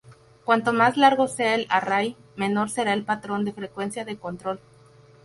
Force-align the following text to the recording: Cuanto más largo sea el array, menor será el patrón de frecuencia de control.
Cuanto 0.45 0.73
más 0.73 0.97
largo 0.97 1.27
sea 1.27 1.53
el 1.53 1.67
array, 1.69 2.17
menor 2.35 2.71
será 2.71 2.93
el 2.95 3.03
patrón 3.05 3.45
de 3.45 3.53
frecuencia 3.53 4.03
de 4.03 4.17
control. 4.17 4.59